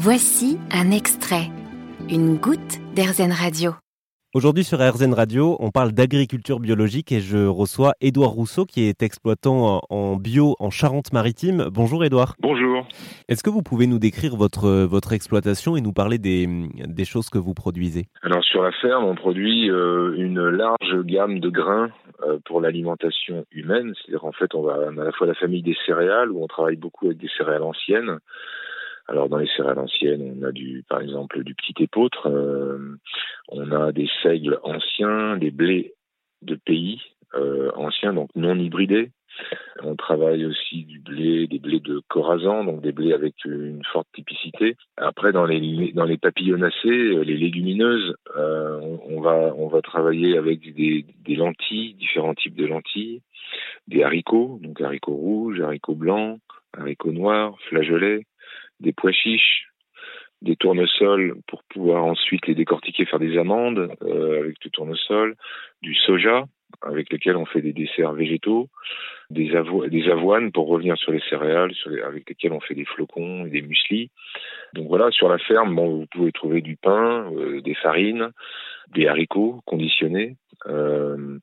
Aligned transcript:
Voici 0.00 0.58
un 0.70 0.92
extrait, 0.92 1.50
une 2.08 2.36
goutte 2.36 2.78
d'Airzen 2.94 3.32
Radio. 3.32 3.72
Aujourd'hui 4.32 4.62
sur 4.62 4.78
RZN 4.78 5.12
Radio, 5.12 5.56
on 5.58 5.72
parle 5.72 5.90
d'agriculture 5.90 6.60
biologique 6.60 7.10
et 7.10 7.18
je 7.18 7.48
reçois 7.48 7.94
Édouard 8.00 8.30
Rousseau 8.30 8.64
qui 8.64 8.84
est 8.84 9.02
exploitant 9.02 9.80
en 9.90 10.14
bio 10.14 10.54
en 10.60 10.70
Charente-Maritime. 10.70 11.64
Bonjour 11.72 12.04
Édouard. 12.04 12.36
Bonjour. 12.38 12.86
Est-ce 13.28 13.42
que 13.42 13.50
vous 13.50 13.62
pouvez 13.62 13.88
nous 13.88 13.98
décrire 13.98 14.36
votre, 14.36 14.84
votre 14.84 15.12
exploitation 15.12 15.76
et 15.76 15.80
nous 15.80 15.92
parler 15.92 16.18
des, 16.18 16.46
des 16.46 17.04
choses 17.04 17.28
que 17.28 17.38
vous 17.38 17.54
produisez? 17.54 18.06
Alors 18.22 18.44
sur 18.44 18.62
la 18.62 18.70
ferme, 18.70 19.02
on 19.02 19.16
produit 19.16 19.68
euh, 19.68 20.14
une 20.16 20.48
large 20.48 21.02
gamme 21.06 21.40
de 21.40 21.48
grains 21.48 21.90
euh, 22.24 22.38
pour 22.44 22.60
l'alimentation 22.60 23.46
humaine. 23.50 23.94
C'est-à-dire 23.96 24.24
en 24.24 24.32
fait, 24.32 24.54
on, 24.54 24.62
va, 24.62 24.78
on 24.92 24.98
a 24.98 25.02
à 25.02 25.06
la 25.06 25.12
fois 25.12 25.26
la 25.26 25.34
famille 25.34 25.62
des 25.62 25.76
céréales 25.86 26.30
où 26.30 26.40
on 26.40 26.46
travaille 26.46 26.76
beaucoup 26.76 27.06
avec 27.06 27.18
des 27.18 27.30
céréales 27.36 27.64
anciennes. 27.64 28.20
Alors 29.08 29.30
dans 29.30 29.38
les 29.38 29.48
céréales 29.56 29.78
anciennes, 29.78 30.36
on 30.38 30.46
a 30.46 30.52
du, 30.52 30.84
par 30.88 31.00
exemple, 31.00 31.42
du 31.42 31.54
petit 31.54 31.82
épeautre, 31.82 32.28
euh, 32.28 32.98
on 33.48 33.72
a 33.72 33.90
des 33.90 34.08
seigles 34.22 34.58
anciens, 34.62 35.38
des 35.38 35.50
blés 35.50 35.94
de 36.42 36.54
pays 36.54 37.00
euh, 37.34 37.70
anciens, 37.74 38.12
donc 38.12 38.28
non 38.36 38.58
hybridés. 38.58 39.10
On 39.82 39.94
travaille 39.94 40.44
aussi 40.44 40.84
du 40.84 40.98
blé, 40.98 41.46
des 41.46 41.58
blés 41.58 41.80
de 41.80 42.02
corazan, 42.08 42.64
donc 42.64 42.82
des 42.82 42.92
blés 42.92 43.12
avec 43.12 43.34
une 43.44 43.84
forte 43.92 44.08
typicité. 44.12 44.76
Après, 44.96 45.32
dans 45.32 45.46
les 45.46 45.92
dans 45.92 46.04
les 46.04 46.18
papillonacées, 46.18 47.24
les 47.24 47.36
légumineuses, 47.36 48.14
euh, 48.36 48.80
on, 49.08 49.20
va 49.20 49.54
on 49.56 49.68
va 49.68 49.80
travailler 49.80 50.36
avec 50.36 50.74
des, 50.74 51.06
des 51.24 51.36
lentilles, 51.36 51.94
différents 51.94 52.34
types 52.34 52.56
de 52.56 52.66
lentilles, 52.66 53.22
des 53.86 54.02
haricots, 54.02 54.58
donc 54.60 54.80
haricots 54.80 55.14
rouges, 55.14 55.60
haricots 55.60 55.94
blancs, 55.94 56.40
haricots 56.76 57.12
noirs, 57.12 57.56
flageolets, 57.68 58.26
des 58.80 58.92
pois 58.92 59.12
chiches, 59.12 59.68
des 60.42 60.56
tournesols 60.56 61.34
pour 61.46 61.64
pouvoir 61.64 62.04
ensuite 62.04 62.46
les 62.46 62.54
décortiquer, 62.54 63.04
faire 63.06 63.18
des 63.18 63.36
amandes 63.38 63.90
euh, 64.02 64.40
avec 64.40 64.60
du 64.60 64.70
tournesol, 64.70 65.36
du 65.82 65.94
soja 65.94 66.44
avec 66.82 67.12
lequel 67.12 67.36
on 67.36 67.46
fait 67.46 67.62
des 67.62 67.72
desserts 67.72 68.12
végétaux, 68.12 68.68
des, 69.30 69.50
des 69.88 70.08
avoines 70.08 70.52
pour 70.52 70.68
revenir 70.68 70.96
sur 70.96 71.12
les 71.12 71.22
céréales, 71.28 71.72
sur 71.74 71.90
les, 71.90 72.00
avec 72.02 72.28
lesquelles 72.28 72.52
on 72.52 72.60
fait 72.60 72.74
des 72.74 72.84
flocons 72.84 73.46
et 73.46 73.50
des 73.50 73.62
mueslis. 73.62 74.10
Donc 74.74 74.88
voilà, 74.88 75.10
sur 75.10 75.28
la 75.28 75.38
ferme, 75.38 75.74
bon, 75.74 76.00
vous 76.00 76.06
pouvez 76.06 76.32
trouver 76.32 76.60
du 76.60 76.76
pain, 76.76 77.30
euh, 77.32 77.60
des 77.62 77.74
farines, 77.74 78.30
des 78.94 79.06
haricots 79.06 79.60
conditionnés, 79.64 80.36
euh, 80.66 81.38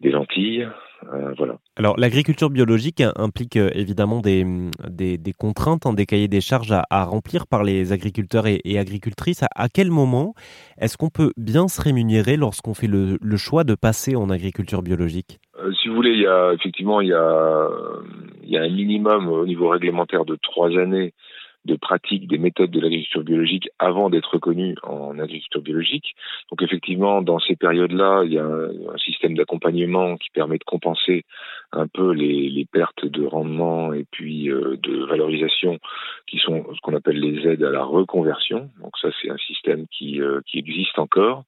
des 0.00 0.10
lentilles, 0.10 0.68
euh, 1.12 1.32
voilà. 1.36 1.58
Alors 1.76 1.96
l'agriculture 1.96 2.50
biologique 2.50 3.02
implique 3.16 3.56
euh, 3.56 3.70
évidemment 3.74 4.20
des, 4.20 4.44
des, 4.88 5.16
des, 5.16 5.32
contraintes, 5.32 5.86
hein, 5.86 5.92
des 5.92 6.06
cahiers 6.06 6.28
des 6.28 6.40
charges 6.40 6.72
à, 6.72 6.84
à, 6.90 7.04
remplir 7.04 7.46
par 7.46 7.62
les 7.62 7.92
agriculteurs 7.92 8.46
et, 8.46 8.60
et 8.64 8.78
agricultrices. 8.78 9.42
À, 9.42 9.48
à, 9.54 9.68
quel 9.68 9.90
moment 9.90 10.34
est-ce 10.80 10.96
qu'on 10.96 11.08
peut 11.08 11.32
bien 11.36 11.68
se 11.68 11.80
rémunérer 11.80 12.36
lorsqu'on 12.36 12.74
fait 12.74 12.88
le, 12.88 13.18
le, 13.20 13.36
choix 13.36 13.64
de 13.64 13.74
passer 13.74 14.16
en 14.16 14.28
agriculture 14.30 14.82
biologique? 14.82 15.38
Euh, 15.62 15.72
Si 15.80 15.88
vous 15.88 15.94
voulez, 15.94 16.12
il 16.12 16.20
y 16.20 16.26
a 16.26 16.52
effectivement 16.52 17.00
il 17.00 17.08
y 17.08 17.14
a, 17.14 17.68
il 18.42 18.50
y 18.50 18.56
a 18.56 18.62
un 18.62 18.70
minimum 18.70 19.28
au 19.28 19.46
niveau 19.46 19.68
réglementaire 19.68 20.24
de 20.24 20.36
trois 20.36 20.70
années 20.78 21.12
de 21.64 21.76
pratique 21.76 22.28
des 22.28 22.38
méthodes 22.38 22.70
de 22.70 22.80
l'agriculture 22.80 23.22
biologique 23.22 23.68
avant 23.78 24.10
d'être 24.10 24.34
reconnu 24.34 24.74
en 24.82 25.18
agriculture 25.18 25.60
biologique. 25.60 26.14
Donc 26.50 26.62
effectivement, 26.62 27.20
dans 27.22 27.38
ces 27.40 27.56
périodes-là, 27.56 28.22
il 28.24 28.32
y 28.32 28.38
a 28.38 28.44
un, 28.44 28.68
système 28.98 29.36
d'accompagnement 29.36 30.16
qui 30.16 30.28
permet 30.30 30.58
de 30.58 30.64
compenser 30.64 31.24
un 31.72 31.86
peu 31.86 32.12
les, 32.12 32.66
pertes 32.70 33.06
de 33.06 33.24
rendement 33.24 33.92
et 33.92 34.04
puis 34.10 34.50
euh, 34.50 34.76
de 34.82 35.04
valorisation 35.04 35.78
qui 36.26 36.38
sont 36.38 36.66
ce 36.74 36.80
qu'on 36.80 36.94
appelle 36.94 37.18
les 37.18 37.46
aides 37.48 37.62
à 37.62 37.70
la 37.70 37.82
reconversion. 37.82 38.70
Donc 38.82 38.98
ça, 39.00 39.08
c'est 39.20 39.30
un 39.30 39.38
système 39.38 39.86
qui, 39.88 40.20
euh, 40.20 40.40
existe 40.52 40.98
encore. 40.98 41.44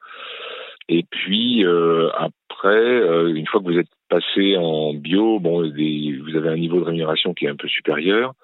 Et 0.88 1.04
puis 1.10 1.64
euh, 1.64 2.10
après, 2.14 3.30
une 3.30 3.46
fois 3.46 3.60
que 3.60 3.66
vous 3.66 3.78
êtes 3.78 3.90
passé 4.08 4.56
en 4.56 4.94
bio, 4.94 5.38
bon, 5.40 5.60
vous 5.60 6.36
avez 6.36 6.48
un 6.48 6.56
niveau 6.56 6.78
de 6.80 6.84
rémunération 6.84 7.34
qui 7.34 7.46
est 7.46 7.50
un 7.50 7.56
peu 7.56 7.68
supérieur 7.68 8.34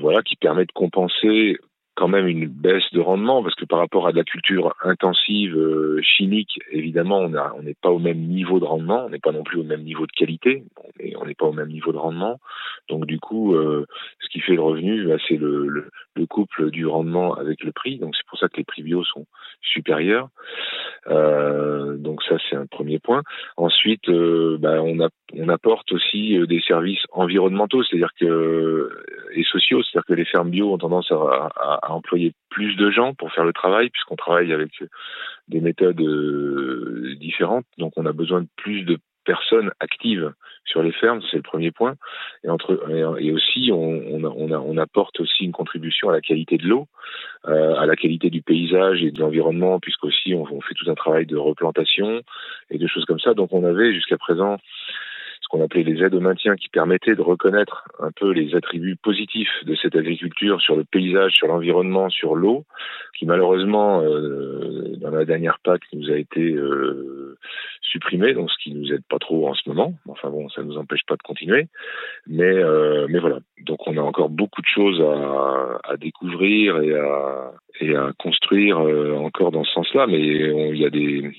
voilà, 0.00 0.22
qui 0.22 0.36
permet 0.36 0.64
de 0.64 0.72
compenser 0.72 1.58
quand 2.00 2.08
même 2.08 2.28
une 2.28 2.46
baisse 2.46 2.90
de 2.92 3.00
rendement 3.00 3.42
parce 3.42 3.54
que 3.54 3.66
par 3.66 3.78
rapport 3.78 4.06
à 4.06 4.12
de 4.12 4.16
la 4.16 4.24
culture 4.24 4.74
intensive 4.82 5.54
euh, 5.54 6.00
chimique, 6.02 6.58
évidemment, 6.72 7.18
on 7.18 7.62
n'est 7.62 7.74
pas 7.74 7.90
au 7.90 7.98
même 7.98 8.20
niveau 8.20 8.58
de 8.58 8.64
rendement, 8.64 9.04
on 9.04 9.10
n'est 9.10 9.18
pas 9.18 9.32
non 9.32 9.42
plus 9.42 9.60
au 9.60 9.64
même 9.64 9.82
niveau 9.82 10.06
de 10.06 10.12
qualité, 10.12 10.64
on 11.18 11.26
n'est 11.26 11.34
pas 11.34 11.44
au 11.44 11.52
même 11.52 11.68
niveau 11.68 11.92
de 11.92 11.98
rendement. 11.98 12.40
Donc 12.88 13.04
du 13.04 13.18
coup, 13.20 13.54
euh, 13.54 13.86
ce 14.20 14.28
qui 14.30 14.40
fait 14.40 14.54
le 14.54 14.62
revenu, 14.62 15.06
bah, 15.06 15.16
c'est 15.28 15.36
le, 15.36 15.90
couple 16.28 16.70
du 16.70 16.86
rendement 16.86 17.34
avec 17.34 17.64
le 17.64 17.72
prix. 17.72 17.98
Donc 17.98 18.14
c'est 18.16 18.26
pour 18.26 18.38
ça 18.38 18.48
que 18.48 18.56
les 18.56 18.64
prix 18.64 18.82
bio 18.82 19.04
sont 19.04 19.26
supérieurs. 19.60 20.28
Euh, 21.08 21.79
donc 21.96 22.22
ça, 22.22 22.36
c'est 22.48 22.56
un 22.56 22.66
premier 22.66 22.98
point. 22.98 23.22
Ensuite, 23.56 24.08
euh, 24.08 24.58
bah, 24.58 24.82
on, 24.82 25.48
apporte 25.48 25.92
aussi 25.92 26.36
euh, 26.36 26.46
des 26.46 26.60
services 26.60 27.02
environnementaux, 27.12 27.82
c'est-à-dire 27.82 28.12
que 28.18 28.90
et 29.32 29.44
sociaux, 29.44 29.82
c'est-à-dire 29.82 30.06
que 30.06 30.14
les 30.14 30.24
fermes 30.24 30.50
bio 30.50 30.72
ont 30.72 30.78
tendance 30.78 31.10
à, 31.12 31.92
employer 31.92 32.32
plus 32.50 32.76
de 32.76 32.90
gens 32.90 33.14
pour 33.14 33.32
faire 33.32 33.44
le 33.44 33.52
travail, 33.52 33.90
puisqu'on 33.90 34.16
travaille 34.16 34.52
avec 34.52 34.70
des 35.48 35.60
méthodes 35.60 36.00
euh, 36.00 37.14
différentes. 37.20 37.66
Donc, 37.78 37.92
on 37.96 38.06
a 38.06 38.12
besoin 38.12 38.42
de 38.42 38.48
plus 38.56 38.82
de 38.82 38.98
personnes 39.24 39.70
actives 39.80 40.32
sur 40.64 40.82
les 40.82 40.92
fermes, 40.92 41.20
c'est 41.30 41.36
le 41.36 41.42
premier 41.42 41.70
point. 41.70 41.94
Et, 42.44 42.48
entre, 42.48 42.78
et 43.18 43.32
aussi, 43.32 43.70
on, 43.72 43.78
on, 43.78 44.24
on, 44.24 44.52
on, 44.52 44.76
apporte 44.78 45.20
aussi 45.20 45.44
une 45.44 45.52
contribution 45.52 46.08
à 46.08 46.12
la 46.12 46.20
qualité 46.20 46.58
de 46.58 46.66
l'eau, 46.66 46.86
euh, 47.48 47.74
à 47.76 47.86
la 47.86 47.96
qualité 47.96 48.30
du 48.30 48.42
paysage 48.42 49.02
et 49.02 49.10
de 49.10 49.20
l'environnement, 49.20 49.80
puisqu'aussi 49.80 50.34
on, 50.34 50.44
on 50.50 50.60
fait 50.60 50.74
tout 50.74 50.88
un 50.90 50.94
travail 50.94 51.26
de 51.26 51.36
replantation 51.36 52.22
et 52.70 52.78
de 52.78 52.86
choses 52.86 53.04
comme 53.04 53.20
ça. 53.20 53.34
Donc 53.34 53.52
on 53.52 53.64
avait 53.64 53.92
jusqu'à 53.92 54.16
présent 54.16 54.58
qu'on 55.50 55.62
appelait 55.62 55.82
les 55.82 56.02
aides 56.02 56.14
au 56.14 56.20
maintien, 56.20 56.54
qui 56.54 56.68
permettaient 56.68 57.16
de 57.16 57.22
reconnaître 57.22 57.88
un 57.98 58.12
peu 58.12 58.30
les 58.30 58.54
attributs 58.54 58.96
positifs 58.96 59.64
de 59.64 59.74
cette 59.74 59.96
agriculture 59.96 60.60
sur 60.60 60.76
le 60.76 60.84
paysage, 60.84 61.32
sur 61.32 61.48
l'environnement, 61.48 62.08
sur 62.08 62.36
l'eau, 62.36 62.64
qui 63.18 63.26
malheureusement, 63.26 64.00
euh, 64.02 64.94
dans 64.98 65.10
la 65.10 65.24
dernière 65.24 65.58
PAC, 65.64 65.82
nous 65.92 66.08
a 66.10 66.16
été 66.16 66.52
euh, 66.52 67.36
supprimé, 67.82 68.32
donc 68.32 68.48
ce 68.50 68.62
qui 68.62 68.72
nous 68.72 68.92
aide 68.92 69.02
pas 69.08 69.18
trop 69.18 69.48
en 69.48 69.54
ce 69.54 69.68
moment. 69.68 69.94
Enfin 70.08 70.30
bon, 70.30 70.48
ça 70.50 70.62
nous 70.62 70.78
empêche 70.78 71.04
pas 71.04 71.16
de 71.16 71.22
continuer, 71.22 71.66
mais 72.28 72.44
euh, 72.44 73.06
mais 73.10 73.18
voilà. 73.18 73.40
Donc 73.66 73.86
on 73.88 73.96
a 73.96 74.02
encore 74.02 74.30
beaucoup 74.30 74.62
de 74.62 74.66
choses 74.66 75.00
à, 75.00 75.80
à 75.82 75.96
découvrir 75.96 76.78
et 76.78 76.94
à 76.94 77.52
et 77.80 77.96
à 77.96 78.12
construire 78.18 78.78
euh, 78.78 79.16
encore 79.16 79.50
dans 79.50 79.64
ce 79.64 79.72
sens-là, 79.72 80.06
mais 80.06 80.20
il 80.20 80.76
y 80.76 80.86
a 80.86 80.90
des 80.90 81.32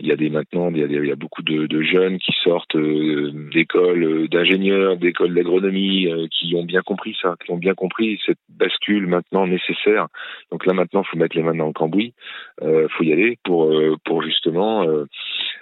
il 0.00 0.06
y 0.06 0.12
a 0.12 0.16
des 0.16 0.30
maintenant, 0.30 0.70
il 0.70 0.78
y 0.78 1.10
a, 1.10 1.16
beaucoup 1.16 1.42
de, 1.42 1.66
de, 1.66 1.82
jeunes 1.82 2.18
qui 2.18 2.32
sortent 2.42 2.76
euh, 2.76 3.32
d'écoles 3.52 4.04
euh, 4.04 4.28
d'ingénieurs, 4.28 4.96
d'écoles 4.96 5.34
d'agronomie, 5.34 6.06
euh, 6.06 6.26
qui 6.30 6.54
ont 6.54 6.64
bien 6.64 6.82
compris 6.82 7.16
ça, 7.20 7.34
qui 7.44 7.50
ont 7.50 7.56
bien 7.56 7.74
compris 7.74 8.20
cette 8.24 8.38
bascule 8.48 9.06
maintenant 9.06 9.46
nécessaire. 9.46 10.08
Donc 10.52 10.66
là 10.66 10.72
maintenant, 10.72 11.02
faut 11.02 11.16
mettre 11.16 11.36
les 11.36 11.42
mains 11.42 11.54
dans 11.54 11.66
le 11.66 11.72
cambouis, 11.72 12.14
euh, 12.62 12.86
faut 12.90 13.04
y 13.04 13.12
aller 13.12 13.38
pour 13.44 13.74
pour 14.04 14.22
justement 14.22 14.86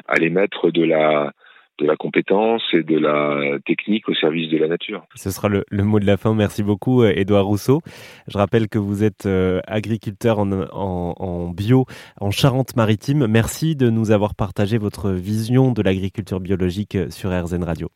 aller 0.07 0.31
mettre 0.31 0.71
de 0.71 0.83
la 0.83 1.33
de 1.79 1.87
la 1.87 1.97
compétence 1.97 2.63
et 2.73 2.83
de 2.83 2.99
la 2.99 3.59
technique 3.67 4.09
au 4.09 4.15
service 4.15 4.51
de 4.51 4.59
la 4.59 4.69
nature. 4.69 5.05
Ce 5.15 5.31
sera 5.31 5.49
le, 5.49 5.65
le 5.71 5.85
mot 5.85 6.01
de 6.01 6.07
la 6.07 6.17
fin. 6.17 6.35
Merci 6.35 6.63
beaucoup, 6.63 7.05
Edouard 7.05 7.43
euh, 7.43 7.49
Rousseau. 7.49 7.81
Je 8.29 8.39
rappelle 8.39 8.69
que 8.69 8.79
vous 8.79 9.05
êtes 9.05 9.27
euh, 9.27 9.61
agriculteur 9.67 10.39
en, 10.39 10.53
en, 10.53 11.15
en, 11.19 11.49
bio 11.49 11.87
en 12.21 12.31
Charente-Maritime. 12.31 13.27
Merci 13.27 13.77
de 13.77 13.91
nous 13.91 14.11
avoir 14.11 14.35
partagé 14.35 14.79
votre 14.79 15.11
vision 15.11 15.73
de 15.73 15.83
l'agriculture 15.83 16.41
biologique 16.41 16.97
sur 17.11 17.31
RZN 17.31 17.65
Radio. 17.65 17.89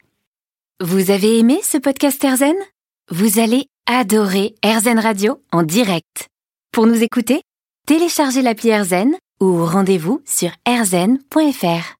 Vous 0.80 1.10
avez 1.10 1.38
aimé 1.38 1.58
ce 1.62 1.78
podcast 1.78 2.22
RZN 2.22 2.56
Vous 3.10 3.38
allez 3.38 3.66
adorer 3.86 4.54
RZN 4.64 4.98
Radio 4.98 5.42
en 5.52 5.62
direct. 5.62 6.28
Pour 6.72 6.86
nous 6.86 7.02
écouter, 7.02 7.42
téléchargez 7.86 8.42
l'appli 8.42 8.74
RZN 8.74 9.12
ou 9.40 9.64
rendez-vous 9.64 10.22
sur 10.24 10.50
rzn.fr. 10.66 11.96